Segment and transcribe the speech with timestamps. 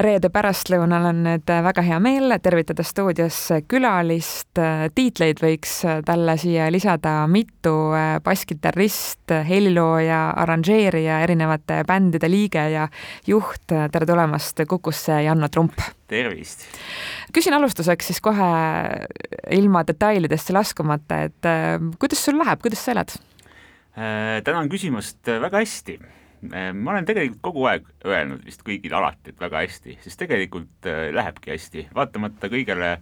[0.00, 3.36] reede pärastlõunal on nüüd väga hea meel tervitada stuudios
[3.70, 4.58] külalist.
[4.94, 7.74] tiitleid võiks talle siia lisada mitu,
[8.24, 12.88] basskitarrist, helilooja, arranžeerija, erinevate bändide liige ja
[13.26, 13.66] juht.
[13.68, 15.78] tere tulemast Kukusse, Janno Trump!
[16.08, 16.66] tervist!
[17.32, 18.50] küsin alustuseks siis kohe
[19.50, 21.48] ilma detailidesse laskumata, et
[21.98, 23.14] kuidas sul läheb, kuidas sa elad?
[24.44, 29.40] tänan küsimast, väga hästi Äh, ma olen tegelikult kogu aeg öelnud vist kõigile alati, et
[29.40, 32.96] väga hästi, sest tegelikult äh, lähebki hästi, vaatamata kõigele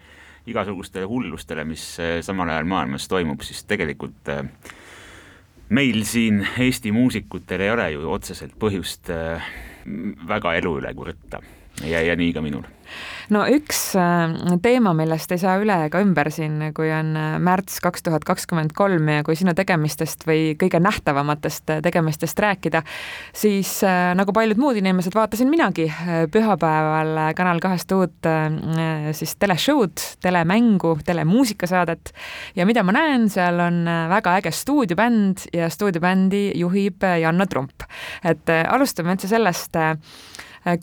[0.51, 4.31] igasugustele hullustele, mis äh, samal ajal maailmas toimub, siis tegelikult
[5.73, 9.09] meil siin Eesti muusikutel ei ole ju otseselt põhjust
[10.29, 11.41] väga elu üle kurta
[11.87, 12.67] ja, ja nii ka minul
[13.33, 14.33] no üks äh,
[14.63, 18.75] teema, millest ei saa üle ega ümber siin, kui on äh, märts kaks tuhat kakskümmend
[18.77, 22.83] kolm ja kui sinu tegemistest või kõige nähtavamatest äh, tegemistest rääkida,
[23.37, 23.75] siis
[24.17, 25.89] nagu paljud muud inimesed, vaatasin minagi
[26.33, 28.29] pühapäeval Kanal kahest uut
[29.17, 32.13] siis teleshow'd, telemängu, telemuusikasaadet
[32.59, 37.87] ja mida ma näen, seal on väga äge stuudiobänd ja stuudiobändi juhib Janno Trump.
[38.25, 39.79] et alustame üldse sellest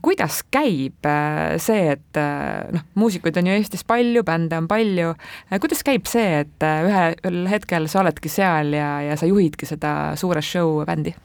[0.02, 5.14] kuidas käib äh, see, et äh, noh, muusikuid on ju Eestis palju, bände on palju,
[5.56, 10.44] kuidas käib see, et ühel hetkel sa oledki seal ja, ja sa juhidki seda suure
[10.46, 11.16] show bändi?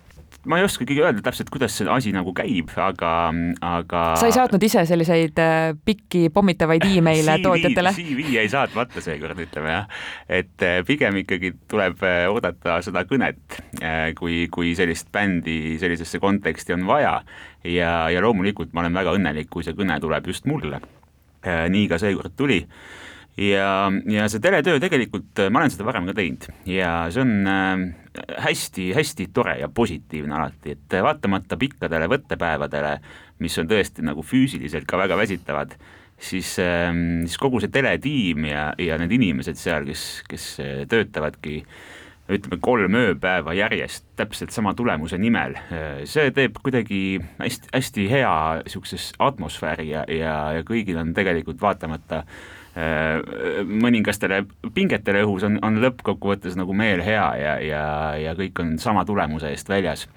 [0.48, 3.12] Ma ei oskagi öelda täpselt, kuidas see asi nagu käib, aga,
[3.64, 4.02] aga.
[4.20, 7.94] sa ei saatnud ise selliseid äh, pikki pommitavaid email'e tootjatele?
[7.96, 9.88] CV ei saatmata seekord, ütleme jah.
[10.28, 13.60] et äh, pigem ikkagi tuleb äh, oodata seda kõnet,
[14.18, 17.16] kui, kui sellist bändi sellisesse konteksti on vaja.
[17.64, 20.80] ja, ja loomulikult ma olen väga õnnelik, kui see kõne tuleb just mulle.
[21.44, 22.62] nii ka seekord tuli
[23.40, 23.68] ja,
[24.10, 26.48] ja see teletöö tegelikult, ma olen seda varem ka teinud.
[26.70, 27.48] Ja see on
[28.44, 32.94] hästi-hästi tore ja positiivne alati, et vaatamata pikkadele võttepäevadele,
[33.42, 35.74] mis on tõesti nagu füüsiliselt ka väga väsitavad,
[36.14, 40.48] siis, siis kogu see teletiim ja, ja need inimesed seal, kes, kes
[40.90, 41.62] töötavadki
[42.28, 45.58] ütleme kolm ööpäeva järjest täpselt sama tulemuse nimel,
[46.08, 52.23] see teeb kuidagi hästi, hästi hea niisuguses atmosfääri ja, ja, ja kõigil on tegelikult vaatamata
[52.24, 53.20] äh,
[53.68, 57.84] mõningastele pingetele õhus on, on lõppkokkuvõttes nagu meel hea ja, ja,
[58.18, 60.08] ja kõik on sama tulemuse eest väljas.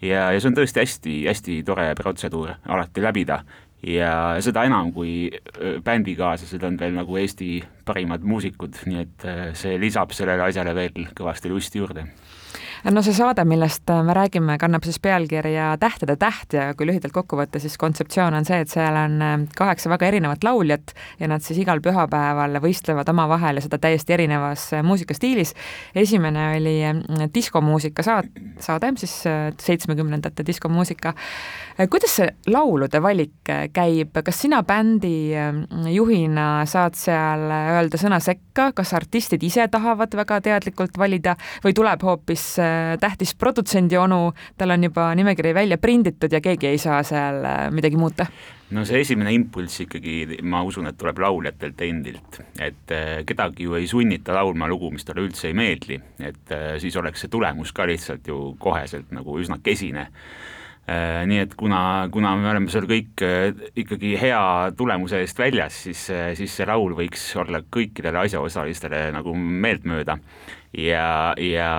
[0.00, 3.42] ja, ja see on tõesti hästi-hästi tore protseduur alati läbida
[3.86, 4.12] ja
[4.44, 5.30] seda enam, kui
[5.84, 9.26] bändikaaslased on veel nagu Eesti parimad muusikud, nii et
[9.58, 12.06] see lisab sellele asjale veel kõvasti lusti juurde
[12.88, 17.12] no see saade, millest äh, me räägime, kannab siis pealkirja Tähtede täht ja kui lühidalt
[17.12, 21.28] kokku võtta, siis kontseptsioon on see, et seal on äh, kaheksa väga erinevat lauljat ja
[21.28, 25.52] nad siis igal pühapäeval võistlevad omavahel ja seda täiesti erinevas äh, muusikastiilis.
[25.94, 26.76] esimene oli
[27.34, 29.12] diskomuusika saat-, saade, siis
[29.60, 31.12] seitsmekümnendate diskomuusika.
[31.90, 35.32] kuidas see laulude valik käib, kas sina bändi
[35.92, 42.02] juhina saad seal öelda sõna sekka, kas artistid ise tahavad väga teadlikult valida või tuleb
[42.04, 42.46] hoopis
[43.00, 47.66] tähtis produtsendi onu, tal on juba nimekiri välja prinditud ja keegi ei saa seal äh,
[47.74, 48.26] midagi muuta?
[48.70, 53.74] no see esimene impulss ikkagi, ma usun, et tuleb lauljatelt endilt, et äh, kedagi ju
[53.78, 57.74] ei sunnita laulma lugu, mis talle üldse ei meeldi, et äh, siis oleks see tulemus
[57.74, 60.08] ka lihtsalt ju koheselt nagu üsna kesine
[60.90, 63.22] nii et kuna, kuna me oleme seal kõik
[63.78, 64.42] ikkagi hea
[64.76, 66.06] tulemuse eest väljas, siis,
[66.38, 70.18] siis see laul võiks olla kõikidele asjaosalistele nagu meeltmööda.
[70.70, 71.70] Ja, ja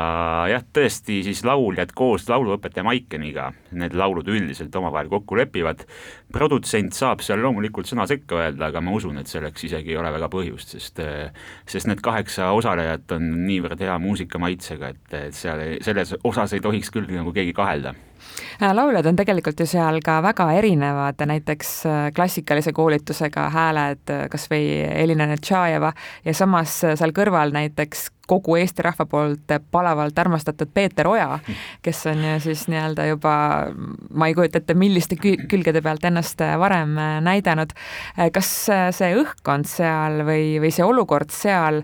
[0.52, 3.46] jah, tõesti siis lauljad koos lauluõpetaja Maikeniga.
[3.80, 5.86] Need laulud üldiselt omavahel kokku lepivad.
[6.32, 10.12] produtsent saab seal loomulikult sõna sekka öelda, aga ma usun, et selleks isegi ei ole
[10.12, 11.00] väga põhjust, sest
[11.66, 16.92] sest need kaheksa osalejat on niivõrd hea muusikamaitsega, et, et seal selles osas ei tohiks
[16.92, 17.96] küll nagu keegi kahelda.
[17.96, 18.11] äh,
[18.74, 24.48] lauljad on tegelikult ju seal ka väga erinevad, näiteks äh, klassikalise koolitusega hääled, äh, kas
[24.52, 25.94] või Elina Netšajeva
[26.26, 31.40] ja samas seal kõrval näiteks kogu Eesti rahva poolt palavalt armastatud Peeter Oja,
[31.84, 33.34] kes on ju siis nii-öelda juba,
[34.16, 37.76] ma ei kujuta ette, milliste külgede pealt ennast varem näidanud.
[38.34, 38.52] kas
[38.98, 41.82] see õhkkond seal või, või see olukord seal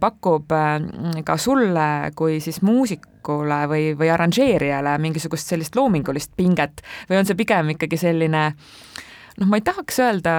[0.00, 0.52] pakub
[1.24, 7.38] ka sulle kui siis muusikule või, või arranžeerijale mingisugust sellist loomingulist pinget või on see
[7.38, 8.48] pigem ikkagi selline
[9.38, 10.34] noh, ma ei tahaks öelda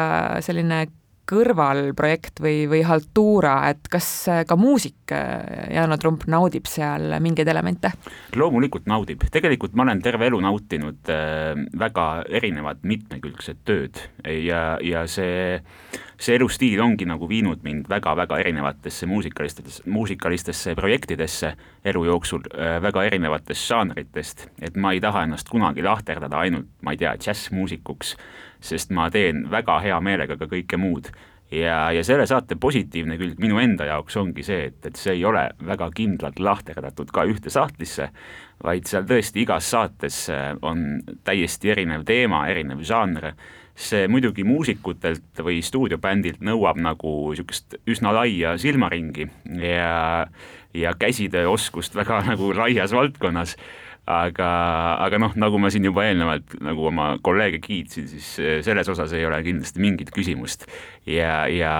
[0.45, 0.85] selline
[1.29, 4.07] kõrvalprojekt või, või haltuura, et kas
[4.47, 7.93] ka muusik Yana Trump naudib seal mingeid elemente?
[8.35, 15.05] loomulikult naudib, tegelikult ma olen terve elu nautinud äh, väga erinevat mitmekülgset tööd ja, ja
[15.07, 15.59] see,
[16.23, 21.53] see elustiil ongi nagu viinud mind väga-väga erinevatesse muusikalistesse, muusikalistesse projektidesse
[21.85, 26.95] elu jooksul äh, väga erinevatest žanritest, et ma ei taha ennast kunagi lahterdada ainult, ma
[26.95, 28.15] ei tea, džässmuusikuks,
[28.63, 31.11] sest ma teen väga hea meelega ka kõike muud
[31.53, 35.25] ja, ja selle saate positiivne külg minu enda jaoks ongi see, et, et see ei
[35.27, 38.09] ole väga kindlalt lahterdatud ka ühte sahtlisse,
[38.63, 43.33] vaid seal tõesti igas saates äh, on täiesti erinev teema, erinev žanr.
[43.73, 49.25] See muidugi muusikutelt või stuudiobändilt nõuab nagu niisugust üsna laia silmaringi
[49.57, 50.27] ja,
[50.77, 53.57] ja käsitööoskust väga nagu laias valdkonnas
[54.09, 54.49] aga,
[55.05, 58.33] aga noh, nagu ma siin juba eelnevalt nagu oma kolleege kiitsin, siis
[58.65, 60.67] selles osas ei ole kindlasti mingit küsimust.
[61.07, 61.73] ja, ja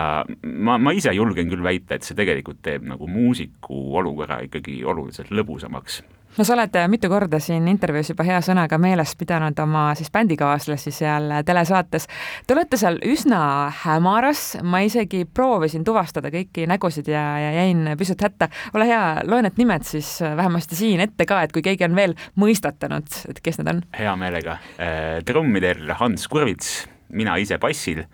[0.43, 5.31] ma, ma ise julgen küll väita, et see tegelikult teeb nagu muusiku olukorra ikkagi oluliselt
[5.35, 6.01] lõbusamaks
[6.38, 10.94] no sa oled mitu korda siin intervjuus juba hea sõnaga meeles pidanud oma siis bändikaaslasi
[10.94, 12.07] seal telesaates.
[12.47, 13.41] Te olete seal üsna
[13.83, 18.50] hämaras, ma isegi proovisin tuvastada kõiki nägusid ja, ja jäin pisut hätta.
[18.74, 22.18] ole hea, loe need nimed siis vähemasti siin ette ka, et kui keegi on veel
[22.39, 23.83] mõistatanud, et kes need on.
[24.00, 24.57] hea meelega.
[24.77, 28.06] Äh, trummidel Hans Kurvits, mina ise bassil,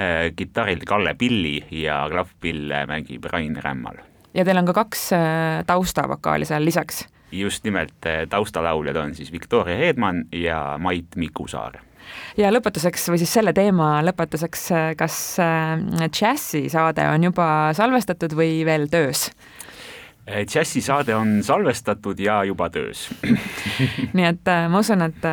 [0.00, 4.00] äh, kitarril Kalle Pilli ja klavvpille mängib Rain Rämmal.
[4.34, 9.32] ja teil on ka kaks äh, taustavakaali seal lisaks just nimelt eh, taustalauljad on siis
[9.32, 11.80] Viktoria Hedman ja Mait Mikusaar
[12.38, 18.60] ja lõpetuseks või siis selle teema lõpetuseks, eh, kas eh, džässisaade on juba salvestatud või
[18.66, 19.30] veel töös?
[20.26, 23.04] džässisaade on salvestatud ja juba töös
[24.16, 25.28] nii et ma usun, et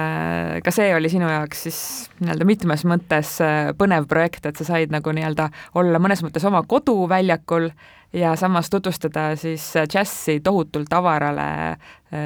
[0.61, 1.79] ka see oli sinu jaoks siis
[2.19, 3.39] nii-öelda mitmes mõttes
[3.79, 5.49] põnev projekt, et sa said nagu nii-öelda
[5.81, 7.71] olla mõnes mõttes oma koduväljakul
[8.13, 11.79] ja samas tutvustada siis džässi tohutult avarale äh,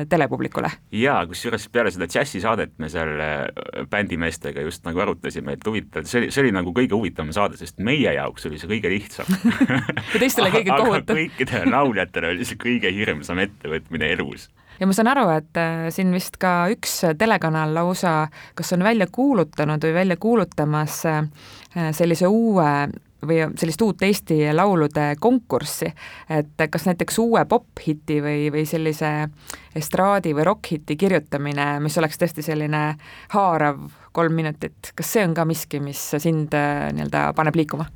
[0.09, 0.71] telepublikule.
[0.91, 6.21] jaa, kusjuures peale seda džässisaadet me seal äh, bändimeestega just nagu arutasime, et huvitav, see
[6.21, 9.31] oli, see oli nagu kõige huvitavam saade, sest meie jaoks oli see kõige lihtsam
[10.13, 11.15] ja teistele kõige kohutav.
[11.15, 14.49] kõikidele lauljatele oli see kõige hirmsam ettevõtmine elus
[14.81, 18.19] ja ma saan aru, et äh, siin vist ka üks telekanal lausa
[18.59, 21.03] kas on välja kuulutanud või välja kuulutamas
[21.95, 22.71] sellise uue
[23.25, 25.89] või sellist uut Eesti laulude konkurssi,
[26.29, 29.11] et kas näiteks uue popp-hiti või, või sellise
[29.75, 32.83] estraadi või rokk-hiti kirjutamine, mis oleks tõesti selline
[33.33, 33.81] haarav
[34.17, 37.89] kolm minutit, kas see on ka miski, mis sind äh, nii-öelda paneb liikuma?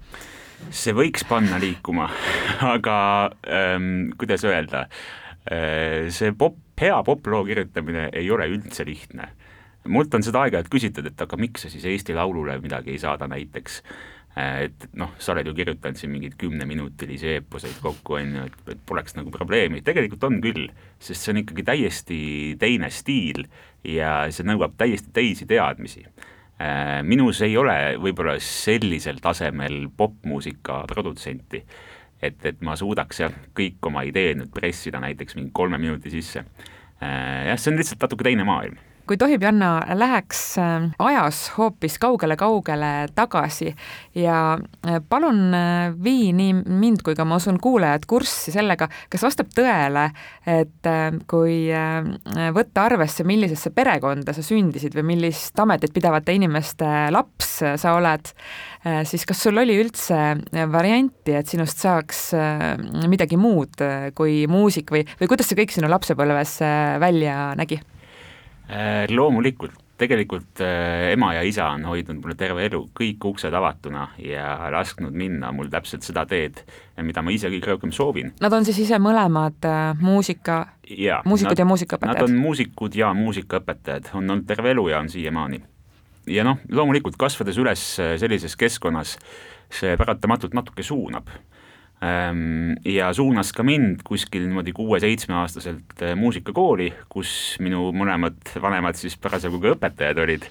[0.69, 2.07] see võiks panna liikuma,
[2.75, 2.97] aga
[3.49, 9.29] ähm, kuidas öelda äh,, see popp, hea poploo kirjutamine ei ole üldse lihtne.
[9.89, 13.27] mult on seda aeg-ajalt küsitud, et aga miks sa siis Eesti Laulule midagi ei saada
[13.29, 13.81] näiteks
[14.39, 18.83] et noh, sa oled ju kirjutanud siin mingeid kümneminutilisi eeposeid kokku, on ju, et, et
[18.87, 20.69] poleks nagu probleemi, tegelikult on küll,
[21.03, 22.19] sest see on ikkagi täiesti
[22.61, 23.43] teine stiil
[23.87, 26.05] ja see nõuab täiesti teisi teadmisi.
[26.61, 31.63] Äh, minus ei ole võib-olla sellisel tasemel popmuusika produtsenti,
[32.21, 36.45] et, et ma suudaks jah, kõik oma ideed nüüd pressida näiteks mingi kolme minuti sisse.
[37.01, 38.79] Äh, jah, see on lihtsalt natuke teine maailm
[39.11, 43.73] kui tohib, Janna, läheks äh, ajas hoopis kaugele-kaugele tagasi
[44.15, 49.25] ja äh, palun äh, vii nii mind kui ka ma usun kuulajad kurssi sellega, kas
[49.27, 50.05] vastab tõele,
[50.47, 50.87] et
[51.29, 51.57] kui
[52.55, 58.31] võtta arvesse, millisesse perekonda sa sündisid või millist ametit pidavate inimeste laps sa oled,
[59.07, 60.19] siis kas sul oli üldse
[60.71, 62.29] varianti, et sinust saaks
[63.11, 63.83] midagi muud
[64.17, 66.59] kui muusik või, või kuidas see kõik sinu lapsepõlves
[67.03, 67.81] välja nägi?
[68.71, 74.05] Äh, loomulikult, tegelikult äh, ema ja isa on hoidnud mulle terve elu kõik uksed avatuna
[74.23, 76.61] ja lasknud minna mul täpselt seda teed,
[77.03, 78.31] mida ma ise kõige rohkem soovin.
[78.39, 80.61] Nad on siis ise mõlemad äh, muusika,
[81.27, 82.15] muusikud nad, ja muusikaõpetajad?
[82.15, 85.63] Nad on muusikud ja muusikaõpetajad, on olnud terve elu ja on siiamaani.
[86.31, 89.17] ja noh, loomulikult kasvades üles sellises keskkonnas,
[89.67, 91.27] see paratamatult natuke suunab
[92.01, 99.59] ja suunas ka mind kuskil niimoodi kuue-seitsmeaastaselt eh, muusikakooli, kus minu mõlemad vanemad siis parasjagu
[99.61, 100.47] ka õpetajad olid.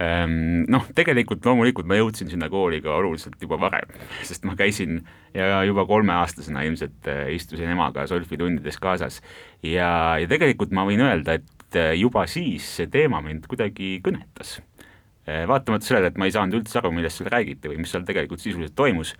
[0.00, 3.92] Ehm, noh, tegelikult loomulikult ma jõudsin sinna kooli ka oluliselt juba varem,
[4.28, 5.02] sest ma käisin
[5.36, 9.20] ja juba kolmeaastasena ilmselt eh, istusin emaga solfitundides kaasas.
[9.60, 14.62] ja, ja tegelikult ma võin öelda, et eh, juba siis see teema mind kuidagi kõnetas.
[15.46, 18.40] vaatamata sellele, et ma ei saanud üldse aru, millest seal räägiti või mis seal tegelikult
[18.40, 19.12] sisuliselt toimus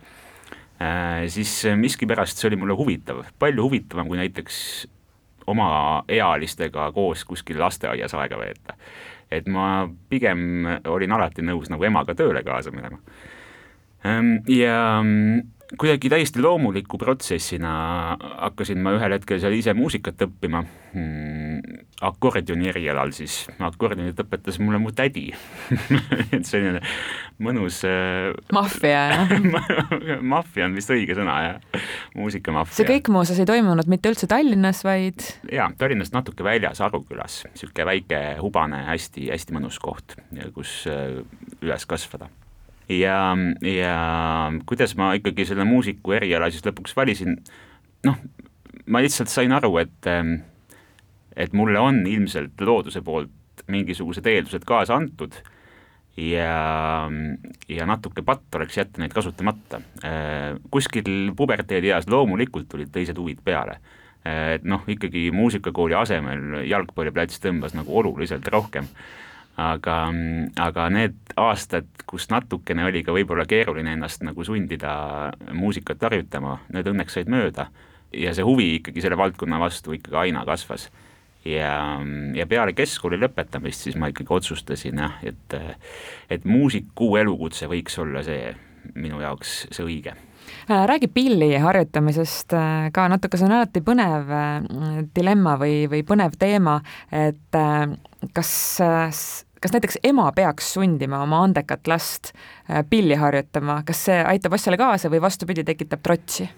[1.27, 4.57] siis äh, miskipärast see oli mulle huvitav, palju huvitavam kui näiteks
[5.51, 8.77] omaealistega koos kuskil lasteaias aega veeta.
[9.31, 12.97] et ma pigem olin alati nõus nagu emaga tööle kaasa minema.
[14.05, 14.99] Ähm, ja
[15.79, 17.71] kuidagi täiesti loomuliku protsessina
[18.19, 20.63] hakkasin ma ühel hetkel seal ise muusikat õppima.
[20.91, 21.61] Hmm,,
[22.03, 25.29] akordioni erialal siis, akordionit õpetas mulle mu tädi.
[26.35, 26.81] Et selline
[27.41, 29.31] mõnus äh, maffia, jah?
[30.33, 31.85] Maffia on vist õige sõna, jah,
[32.17, 32.81] muusikamaffia.
[32.81, 37.87] see kõik muuseas ei toimunud mitte üldse Tallinnas, vaid jaa, Tallinnast natuke väljas, Arukülas, niisugune
[37.93, 40.17] väike hubane hästi,, hästi-hästi mõnus koht,
[40.55, 41.21] kus äh,
[41.61, 42.31] üles kasvada
[42.99, 43.17] ja,
[43.65, 43.95] ja
[44.67, 47.37] kuidas ma ikkagi selle muusiku eriala siis lõpuks valisin,
[48.07, 48.17] noh,
[48.91, 50.11] ma lihtsalt sain aru, et,
[51.35, 55.35] et mulle on ilmselt looduse poolt mingisugused eeldused kaasa antud
[56.17, 57.07] ja,
[57.69, 59.81] ja natuke patt oleks jätta neid kasutamata.
[60.71, 63.79] kuskil puberteedieas loomulikult tulid teised huvid peale.
[64.25, 68.85] et noh, ikkagi muusikakooli asemel jalgpalliplats tõmbas nagu oluliselt rohkem
[69.59, 69.97] aga,
[70.59, 74.93] aga need aastad, kus natukene oli ka võib-olla keeruline ennast nagu sundida
[75.53, 77.67] muusikat harjutama, need õnneks said mööda
[78.15, 80.89] ja see huvi ikkagi selle valdkonna vastu ikkagi aina kasvas.
[81.45, 81.99] ja,
[82.35, 85.55] ja peale keskkooli lõpetamist siis ma ikkagi otsustasin jah, et,
[86.29, 88.51] et muusiku elukutse võiks olla see
[88.95, 90.15] minu jaoks see õige
[90.69, 96.35] räägi pilli harjutamisest äh, ka natuke, see on alati põnev äh, dilemma või, või põnev
[96.39, 96.79] teema,
[97.11, 97.61] et
[98.33, 98.51] kas
[99.61, 104.79] kas näiteks ema peaks sundima oma andekat last äh, pilli harjutama, kas see aitab asjale
[104.81, 106.49] kaasa või vastupidi, tekitab trotsi?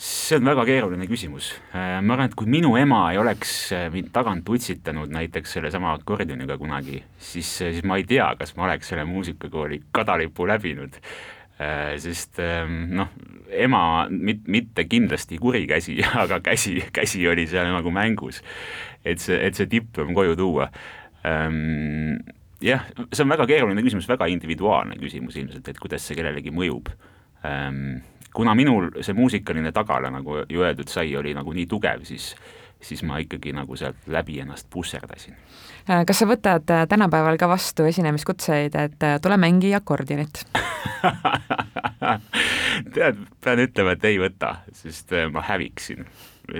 [0.00, 1.50] see on väga keeruline küsimus.
[1.76, 5.92] Äh, ma arvan, et kui minu ema ei oleks äh, mind tagant utsitanud näiteks sellesama
[5.98, 10.96] akordioniga kunagi, siis, siis ma ei tea, kas ma oleks selle muusikakooli kadalipu läbinud.
[12.00, 13.10] Sest ähm, noh,
[13.50, 18.42] ema mit, mitte kindlasti kuri käsi, aga käsi, käsi oli seal nagu mängus.
[19.04, 20.68] et see, et see diplom koju tuua
[21.24, 22.20] ähm,
[22.60, 26.92] jah, see on väga keeruline küsimus, väga individuaalne küsimus ilmselt, et kuidas see kellelegi mõjub
[27.48, 28.00] ähm,.
[28.34, 32.34] kuna minul see muusikaline tagala, nagu ju öeldud sai, oli nagu nii tugev, siis
[32.80, 35.36] siis ma ikkagi nagu sealt läbi ennast pusserdasin.
[35.90, 40.42] Äh, kas sa võtad äh, tänapäeval ka vastu esinemiskutseid, et äh, tule mängi akordionit
[42.94, 46.06] tead, pean ütlema, et ei võta, sest ma häviksin.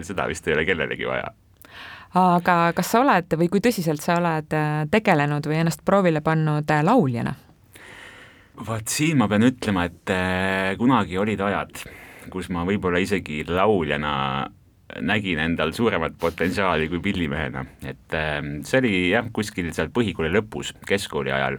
[0.06, 1.32] seda vist ei ole kellelegi vaja
[2.20, 4.54] aga kas sa oled või kui tõsiselt sa oled
[4.90, 7.34] tegelenud või ennast proovile pannud lauljana?
[8.66, 10.10] vaat siin ma pean ütlema, et
[10.78, 11.84] kunagi olid ajad,
[12.32, 14.50] kus ma võib-olla isegi lauljana
[15.00, 18.18] nägin endal suuremat potentsiaali kui pillimehena, et
[18.66, 21.58] see oli jah, kuskil seal põhikooli lõpus, keskkooli ajal,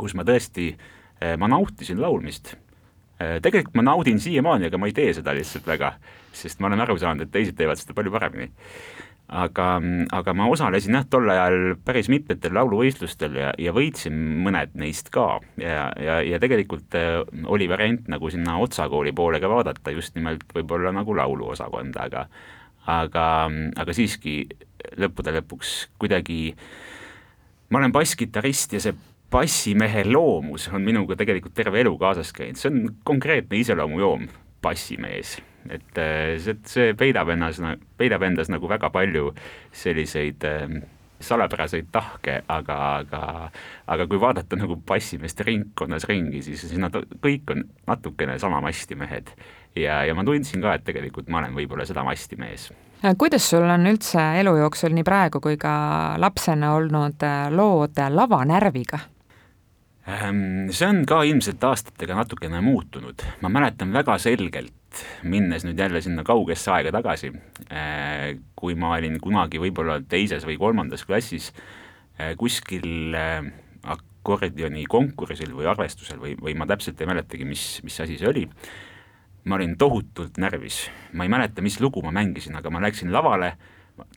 [0.00, 0.72] kus ma tõesti,
[1.40, 2.54] ma nautisin laulmist.
[3.18, 5.92] tegelikult ma naudin siiamaani, aga ma ei tee seda lihtsalt väga,
[6.32, 8.50] sest ma olen aru saanud, et teised teevad seda palju paremini.
[9.30, 9.76] Aga,
[10.10, 15.36] aga ma osalesin jah, tol ajal päris mitmetel lauluvõistlustel ja, ja võitsin mõned neist ka.
[15.60, 20.18] Ja, ja, ja tegelikult äh, oli variant nagu sinna Otsa kooli poole ka vaadata, just
[20.18, 22.24] nimelt võib-olla nagu lauluosakonda, aga
[22.88, 23.26] aga,
[23.76, 24.42] aga siiski
[25.00, 26.54] lõppude lõpuks kuidagi
[27.70, 28.96] ma olen basskitarrist ja see
[29.30, 34.26] bassimehe loomus on minuga tegelikult terve elu kaasas käinud, see on konkreetne iseloomujoon,
[34.62, 37.60] bassimees et äh, see, see peidab ennas,
[38.00, 39.34] peidab endas nagu väga palju
[39.76, 40.80] selliseid äh,
[41.20, 43.22] salapäraseid tahke, aga, aga,
[43.92, 48.96] aga kui vaadata nagu bassimeeste ringkonnas ringi, siis, siis nad kõik on natukene sama masti
[48.96, 49.28] mehed.
[49.78, 52.70] Ja, ja ma tundsin ka, et tegelikult ma olen võib-olla seda masti mees
[53.04, 58.00] äh, kuidas sul on üldse elu jooksul nii praegu kui ka lapsena olnud äh, lood
[58.10, 59.00] lavanärviga?
[60.10, 66.00] Ehm, see on ka ilmselt aastatega natukene muutunud, ma mäletan väga selgelt, minnes nüüd jälle
[66.02, 67.30] sinna kaugesse aega tagasi,
[68.58, 71.52] kui ma olin kunagi võib-olla teises või kolmandas klassis
[72.40, 73.14] kuskil
[73.86, 78.44] akordioni konkursil või arvestusel või, või ma täpselt ei mäletagi, mis, mis asi see oli,
[79.44, 80.84] ma olin tohutult närvis,
[81.16, 83.54] ma ei mäleta, mis lugu ma mängisin, aga ma läksin lavale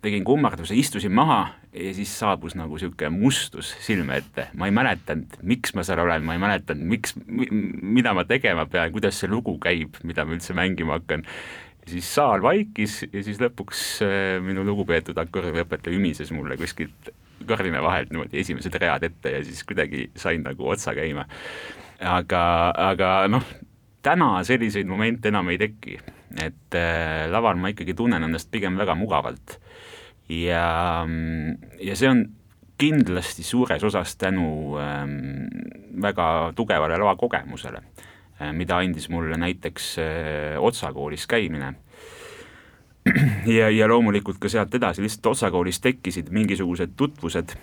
[0.02, 5.40] tegin kummarduse, istusin maha ja siis saabus nagu niisugune mustus silme ette, ma ei mäletanud,
[5.50, 9.58] miks ma seal olen, ma ei mäletanud, miks, mida ma tegema pean, kuidas see lugu
[9.64, 11.26] käib, mida ma üldse mängima hakkan.
[11.88, 17.12] siis saal vaikis ja siis lõpuks äh, minu lugupeetud akordiõpetaja ümises mulle kuskilt
[17.48, 21.26] kardina vahelt niimoodi esimesed read ette ja siis kuidagi sain nagu otsa käima.
[22.00, 22.44] aga,
[22.92, 23.44] aga noh,
[24.04, 25.98] täna selliseid momente enam ei teki,
[26.44, 29.58] et äh, laval ma ikkagi tunnen ennast pigem väga mugavalt
[30.30, 31.06] ja,
[31.80, 32.24] ja see on
[32.80, 35.48] kindlasti suures osas tänu ähm,
[36.02, 37.82] väga tugevale lavakogemusele,
[38.42, 41.74] äh, mida andis mulle näiteks äh, Otsa koolis käimine.
[43.58, 47.56] ja, ja loomulikult ka sealt edasi, lihtsalt Otsa koolis tekkisid mingisugused tutvused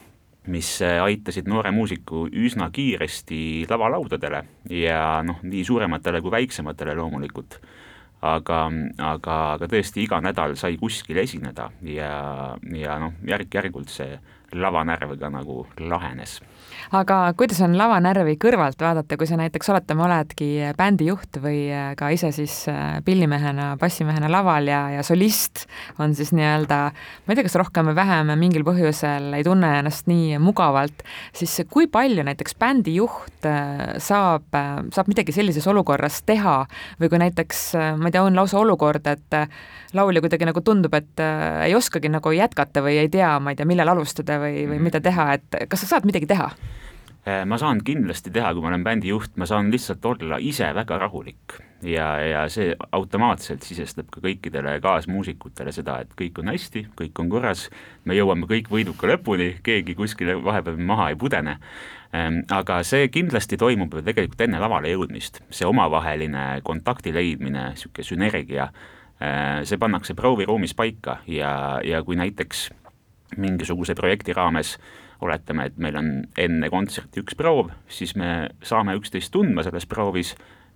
[0.50, 4.42] mis aitasid noore muusiku üsna kiiresti lavalaudadele
[4.74, 7.60] ja noh, nii suurematele kui väiksematele loomulikult.
[8.20, 8.66] Aga,
[9.00, 12.10] aga, aga tõesti iga nädal sai kuskil esineda ja,
[12.76, 14.18] ja noh, järk-järgult see
[14.52, 16.40] lavanärv ka nagu lahenes
[16.96, 22.10] aga kuidas on lavanärvi kõrvalt vaadata, kui sa näiteks oletame, oledki bändijuht või äh, ka
[22.14, 25.66] ise siis äh, pillimehena, bassimehena laval ja, ja solist
[26.02, 30.10] on siis nii-öelda, ma ei tea, kas rohkem või vähem mingil põhjusel ei tunne ennast
[30.10, 31.04] nii mugavalt,
[31.36, 34.48] siis kui palju näiteks bändijuht äh, saab,
[34.94, 36.62] saab midagi sellises olukorras teha
[37.00, 37.64] või kui näiteks,
[38.00, 39.38] ma ei tea, on lausa olukord, et
[39.96, 41.22] laulja kuidagi nagu tundub, et
[41.64, 44.86] ei oskagi nagu jätkata või ei tea, ma ei tea, millal alustada või, või mhm.
[44.90, 46.50] mida teha, et kas sa saad midagi teha?
[47.26, 50.70] Äh, ma saan kindlasti teha, kui ma olen bändi juht, ma saan lihtsalt olla ise
[50.72, 56.86] väga rahulik ja, ja see automaatselt sisestab ka kõikidele kaasmuusikutele seda, et kõik on hästi,
[56.96, 57.66] kõik on korras,
[58.08, 61.58] me jõuame kõik võiduka lõpuni, keegi kuskile vahepeal maha ei pudene.
[62.16, 68.08] Ähm, aga see kindlasti toimub ju tegelikult enne lavale jõudmist, see omavaheline kontakti leidmine, niisugune
[68.08, 68.70] sünergia,
[69.20, 71.52] äh, see pannakse prooviruumis paika ja,
[71.84, 72.70] ja kui näiteks
[73.36, 76.10] mingisuguse projekti raames äh, oletame, et meil on
[76.40, 80.34] enne kontserti üks proov, siis me saame üksteist tundma selles proovis,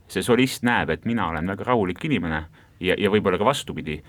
[0.09, 2.45] see solist näeb, et mina olen väga rahulik inimene
[2.81, 4.01] ja, ja võib-olla ka vastupidi,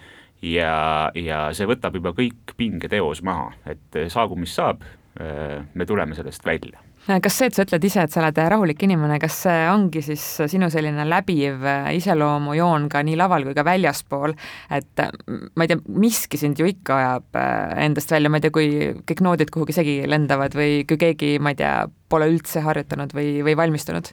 [0.44, 4.84] ja, ja see võtab juba kõik pinged eos maha, et saagu mis saab,
[5.16, 9.20] me tuleme sellest välja kas see, et sa ütled ise, et sa oled rahulik inimene,
[9.22, 14.34] kas see ongi siis sinu selline läbiv iseloomujoon ka nii laval kui ka väljaspool,
[14.74, 18.56] et ma ei tea, miski sind ju ikka ajab äh, endast välja, ma ei tea,
[18.56, 18.70] kui
[19.06, 21.76] kõik noodid kuhugi segi lendavad või kui keegi, ma ei tea,
[22.10, 24.10] pole üldse harjutanud või, või valmistunud?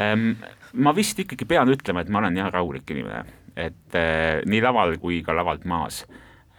[0.00, 0.34] Ähm,?
[0.72, 3.24] ma vist ikkagi pean ütlema, et ma olen jah, rahulik inimene,
[3.56, 6.02] et äh, nii laval kui ka lavalt maas.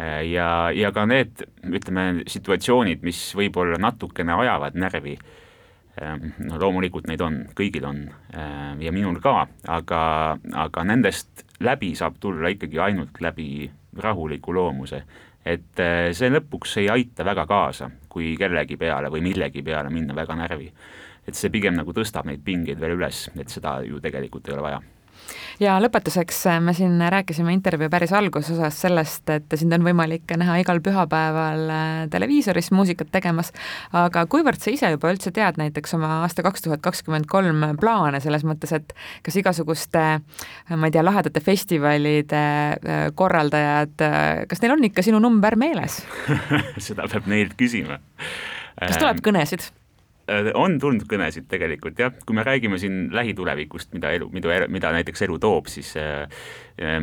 [0.02, 5.40] Äh, ja, ja ka need, ütleme, situatsioonid, mis võib-olla natukene ajavad närvi äh,,
[6.02, 8.00] no loomulikult neid on, kõigil on
[8.34, 10.00] ehm, ja minul ka, aga,
[10.66, 13.70] aga nendest läbi saab tulla ikkagi ainult läbi
[14.02, 15.04] rahuliku loomuse.
[15.46, 20.16] et eh, see lõpuks ei aita väga kaasa, kui kellegi peale või millegi peale minna
[20.16, 20.72] väga närvi.
[21.28, 24.66] et see pigem nagu tõstab neid pingeid veel üles, et seda ju tegelikult ei ole
[24.70, 24.82] vaja
[25.62, 30.60] ja lõpetuseks äh, me siin rääkisime intervjuu päris algusosas sellest, et sind on võimalik näha
[30.64, 33.54] igal pühapäeval äh, televiisoris muusikat tegemas,
[33.96, 38.22] aga kuivõrd sa ise juba üldse tead näiteks oma aasta kaks tuhat kakskümmend kolm plaane
[38.24, 40.06] selles mõttes, et kas igasuguste,
[40.74, 44.08] ma ei tea, lahedate festivalide äh, korraldajad,
[44.50, 46.02] kas neil on ikka sinu number meeles
[46.88, 48.00] seda peab neilt küsima.
[48.80, 49.72] kas tuleb kõnesid?
[50.24, 54.92] Äh, on tulnud kõnesid tegelikult jah, kui me räägime siin lähitulevikust, mida elu, mida, mida
[54.96, 56.46] näiteks elu toob, siis äh,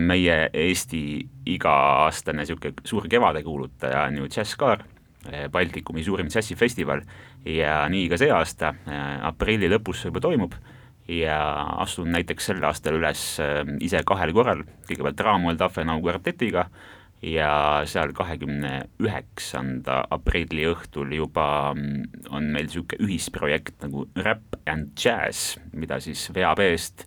[0.00, 1.02] meie Eesti
[1.52, 4.86] iga-aastane niisugune suur kevadekuulutaja on ju Jazzkaar,
[5.28, 7.04] äh, Baltikumi suurim džässifestival
[7.44, 8.72] ja nii ka see aasta,
[9.28, 10.56] aprilli lõpus juba toimub.
[11.10, 11.36] Ja
[11.82, 13.22] astun näiteks sel aastal üles
[13.82, 16.68] ise kahel korral, kõigepealt Raamoel Tafenau kvartetiga
[17.22, 24.94] ja seal kahekümne üheksanda aprilli õhtul juba mm, on meil niisugune ühisprojekt nagu Rap and
[24.96, 27.04] Jazz, mida siis veab eest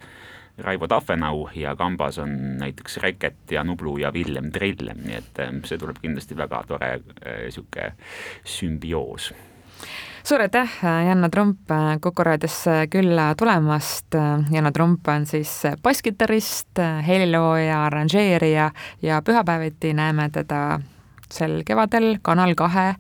[0.64, 5.64] Raivo Tafenau ja kambas on näiteks Reket ja Nublu ja Villem Trillem, nii et mm,
[5.66, 9.32] see tuleb kindlasti väga tore niisugune äh, sümbioos
[10.24, 10.70] suur aitäh,
[11.08, 11.60] Janno Trump
[12.02, 14.16] Kuku raadiosse külla tulemast.
[14.52, 20.80] Janno Trump on siis basskitarrist, helilooja, arranžeerija ja pühapäeviti näeme teda
[21.32, 22.96] sel kevadel Kanal kahe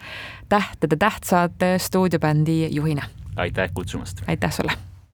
[0.49, 3.01] Tähtede tähtsaate stuudiobändi juhina.
[3.35, 4.21] aitäh kutsumast!
[4.27, 4.92] aitäh sulle!